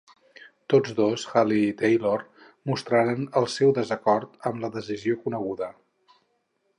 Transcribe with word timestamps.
Tots 0.73 0.93
dos 0.99 1.25
Healy 1.33 1.59
i 1.65 1.75
Taylor 1.81 2.23
mostraren 2.71 3.21
el 3.43 3.47
seu 3.57 3.75
desacord 3.79 4.33
amb 4.51 4.65
la 4.65 4.73
decisió 4.79 5.19
coneguda. 5.27 5.69